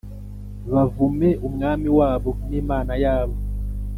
[0.71, 3.35] bavume umwami wabo n’Imana yabo.